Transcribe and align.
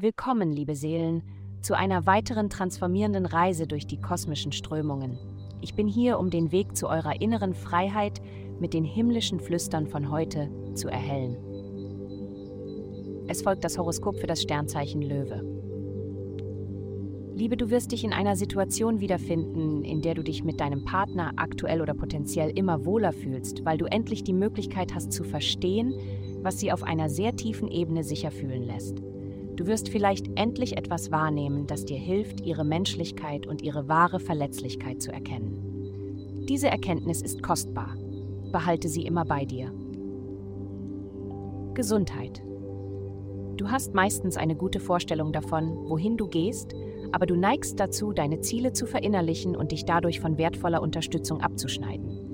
Willkommen, 0.00 0.52
liebe 0.52 0.76
Seelen, 0.76 1.22
zu 1.60 1.76
einer 1.76 2.06
weiteren 2.06 2.50
transformierenden 2.50 3.26
Reise 3.26 3.66
durch 3.66 3.86
die 3.86 4.00
kosmischen 4.00 4.52
Strömungen. 4.52 5.18
Ich 5.60 5.74
bin 5.74 5.88
hier, 5.88 6.20
um 6.20 6.30
den 6.30 6.52
Weg 6.52 6.76
zu 6.76 6.88
eurer 6.88 7.20
inneren 7.20 7.54
Freiheit 7.54 8.20
mit 8.60 8.74
den 8.74 8.84
himmlischen 8.84 9.40
Flüstern 9.40 9.88
von 9.88 10.10
heute 10.10 10.48
zu 10.74 10.88
erhellen. 10.88 11.36
Es 13.26 13.42
folgt 13.42 13.64
das 13.64 13.76
Horoskop 13.76 14.20
für 14.20 14.28
das 14.28 14.40
Sternzeichen 14.40 15.02
Löwe. 15.02 15.42
Liebe, 17.34 17.56
du 17.56 17.70
wirst 17.70 17.92
dich 17.92 18.04
in 18.04 18.12
einer 18.12 18.34
Situation 18.36 19.00
wiederfinden, 19.00 19.84
in 19.84 20.00
der 20.00 20.14
du 20.14 20.22
dich 20.22 20.42
mit 20.42 20.60
deinem 20.60 20.84
Partner 20.84 21.32
aktuell 21.36 21.82
oder 21.82 21.94
potenziell 21.94 22.50
immer 22.50 22.84
wohler 22.84 23.12
fühlst, 23.12 23.64
weil 23.64 23.78
du 23.78 23.84
endlich 23.84 24.24
die 24.24 24.32
Möglichkeit 24.32 24.94
hast 24.94 25.12
zu 25.12 25.22
verstehen, 25.22 25.94
was 26.48 26.58
sie 26.58 26.72
auf 26.72 26.82
einer 26.82 27.10
sehr 27.10 27.36
tiefen 27.36 27.68
Ebene 27.68 28.02
sicher 28.02 28.30
fühlen 28.30 28.62
lässt. 28.62 29.02
Du 29.56 29.66
wirst 29.66 29.90
vielleicht 29.90 30.28
endlich 30.34 30.78
etwas 30.78 31.10
wahrnehmen, 31.10 31.66
das 31.66 31.84
dir 31.84 31.98
hilft, 31.98 32.40
ihre 32.40 32.64
Menschlichkeit 32.64 33.46
und 33.46 33.60
ihre 33.60 33.86
wahre 33.86 34.18
Verletzlichkeit 34.18 35.02
zu 35.02 35.12
erkennen. 35.12 36.46
Diese 36.48 36.68
Erkenntnis 36.68 37.20
ist 37.20 37.42
kostbar. 37.42 37.96
Behalte 38.50 38.88
sie 38.88 39.04
immer 39.04 39.26
bei 39.26 39.44
dir. 39.44 39.70
Gesundheit. 41.74 42.42
Du 43.58 43.70
hast 43.70 43.92
meistens 43.92 44.38
eine 44.38 44.56
gute 44.56 44.80
Vorstellung 44.80 45.34
davon, 45.34 45.76
wohin 45.90 46.16
du 46.16 46.28
gehst, 46.28 46.74
aber 47.12 47.26
du 47.26 47.36
neigst 47.36 47.78
dazu, 47.78 48.14
deine 48.14 48.40
Ziele 48.40 48.72
zu 48.72 48.86
verinnerlichen 48.86 49.54
und 49.54 49.72
dich 49.72 49.84
dadurch 49.84 50.18
von 50.18 50.38
wertvoller 50.38 50.80
Unterstützung 50.80 51.42
abzuschneiden. 51.42 52.27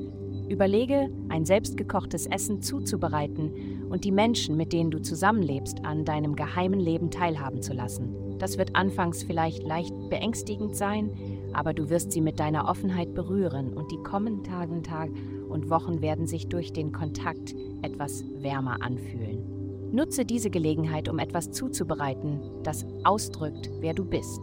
Überlege, 0.55 1.11
ein 1.31 1.45
selbstgekochtes 1.45 2.27
Essen 2.27 2.63
zuzubereiten 2.63 3.89
und 3.91 4.05
die 4.05 4.13
Menschen, 4.13 4.57
mit 4.57 4.73
denen 4.73 4.93
du 4.93 5.03
zusammenlebst, 5.03 5.85
an 5.85 6.05
deinem 6.05 6.37
geheimen 6.37 6.79
Leben 6.79 7.11
teilhaben 7.11 7.61
zu 7.61 7.73
lassen. 7.73 8.39
Das 8.39 8.57
wird 8.57 8.77
anfangs 8.77 9.25
vielleicht 9.25 9.65
leicht 9.65 9.93
beängstigend 10.11 10.77
sein, 10.77 11.11
aber 11.53 11.75
du 11.75 11.91
wirst 11.91 12.13
sie 12.13 12.21
mit 12.21 12.39
deiner 12.39 12.69
Offenheit 12.69 13.15
berühren 13.15 13.73
und 13.73 13.91
die 13.91 14.03
kommenden 14.05 14.45
Tage, 14.45 14.81
Tag 14.83 15.11
und 15.49 15.71
Wochen 15.71 16.01
werden 16.01 16.29
sich 16.29 16.47
durch 16.47 16.73
den 16.73 16.93
Kontakt 16.93 17.53
etwas 17.83 18.25
wärmer 18.41 18.81
anfühlen. 18.81 19.91
Nutze 19.91 20.25
diese 20.25 20.51
Gelegenheit, 20.51 21.09
um 21.09 21.19
etwas 21.19 21.51
zuzubereiten, 21.51 22.41
das 22.63 22.87
ausdrückt, 23.03 23.73
wer 23.81 23.93
du 23.93 24.05
bist. 24.05 24.41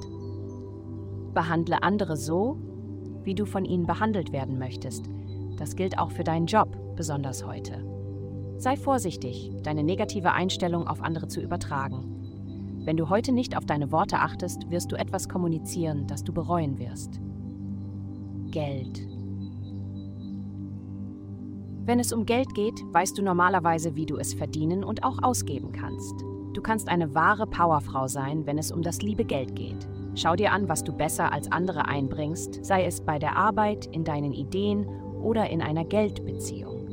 Behandle 1.33 1.83
andere 1.83 2.17
so, 2.17 2.57
wie 3.23 3.33
du 3.33 3.45
von 3.45 3.63
ihnen 3.63 3.85
behandelt 3.85 4.33
werden 4.33 4.59
möchtest– 4.59 5.05
das 5.61 5.75
gilt 5.75 5.99
auch 5.99 6.09
für 6.09 6.23
deinen 6.23 6.47
Job, 6.47 6.75
besonders 6.95 7.45
heute. 7.45 7.85
Sei 8.57 8.75
vorsichtig, 8.75 9.51
deine 9.61 9.83
negative 9.83 10.31
Einstellung 10.31 10.87
auf 10.87 11.03
andere 11.03 11.27
zu 11.27 11.39
übertragen. 11.39 12.81
Wenn 12.83 12.97
du 12.97 13.09
heute 13.09 13.31
nicht 13.31 13.55
auf 13.55 13.67
deine 13.67 13.91
Worte 13.91 14.17
achtest, 14.17 14.71
wirst 14.71 14.91
du 14.91 14.95
etwas 14.95 15.29
kommunizieren, 15.29 16.07
das 16.07 16.23
du 16.23 16.33
bereuen 16.33 16.79
wirst. 16.79 17.21
Geld. 18.49 19.07
Wenn 21.85 21.99
es 21.99 22.11
um 22.11 22.25
Geld 22.25 22.51
geht, 22.55 22.81
weißt 22.91 23.15
du 23.19 23.21
normalerweise, 23.21 23.95
wie 23.95 24.07
du 24.07 24.17
es 24.17 24.33
verdienen 24.33 24.83
und 24.83 25.03
auch 25.03 25.21
ausgeben 25.21 25.71
kannst. 25.71 26.21
Du 26.53 26.61
kannst 26.61 26.89
eine 26.89 27.13
wahre 27.13 27.45
Powerfrau 27.45 28.07
sein, 28.07 28.47
wenn 28.47 28.57
es 28.57 28.71
um 28.71 28.81
das 28.81 29.03
liebe 29.03 29.25
Geld 29.25 29.55
geht. 29.55 29.87
Schau 30.15 30.35
dir 30.35 30.53
an, 30.53 30.67
was 30.67 30.83
du 30.83 30.91
besser 30.91 31.31
als 31.31 31.51
andere 31.51 31.85
einbringst, 31.85 32.65
sei 32.65 32.83
es 32.83 33.01
bei 33.01 33.19
der 33.19 33.37
Arbeit, 33.37 33.85
in 33.85 34.03
deinen 34.03 34.33
Ideen 34.33 34.87
oder 35.21 35.49
in 35.49 35.61
einer 35.61 35.85
Geldbeziehung. 35.85 36.87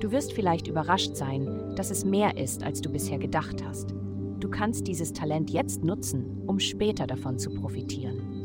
Du 0.00 0.10
wirst 0.12 0.32
vielleicht 0.32 0.68
überrascht 0.68 1.16
sein, 1.16 1.74
dass 1.76 1.90
es 1.90 2.04
mehr 2.04 2.36
ist, 2.36 2.62
als 2.62 2.80
du 2.80 2.90
bisher 2.90 3.18
gedacht 3.18 3.64
hast. 3.64 3.94
Du 4.40 4.48
kannst 4.48 4.86
dieses 4.86 5.12
Talent 5.12 5.50
jetzt 5.50 5.82
nutzen, 5.82 6.42
um 6.46 6.60
später 6.60 7.06
davon 7.06 7.38
zu 7.38 7.50
profitieren. 7.50 8.36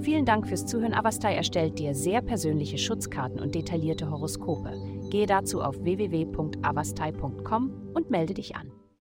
Vielen 0.00 0.24
Dank 0.24 0.46
fürs 0.48 0.66
Zuhören. 0.66 0.92
Avastai 0.92 1.34
erstellt 1.34 1.78
dir 1.78 1.94
sehr 1.94 2.20
persönliche 2.20 2.78
Schutzkarten 2.78 3.40
und 3.40 3.54
detaillierte 3.54 4.10
Horoskope. 4.10 4.72
Gehe 5.10 5.26
dazu 5.26 5.62
auf 5.62 5.82
www.avastai.com 5.82 7.70
und 7.94 8.10
melde 8.10 8.34
dich 8.34 8.56
an. 8.56 8.70